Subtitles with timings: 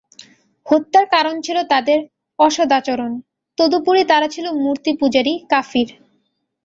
[0.65, 1.99] হত্যার কারণ ছিল তাদের
[2.39, 3.11] অসদাচরণ,
[3.57, 5.89] তদুপরি তারা ছিল মূর্তিপূজারী, কাফির।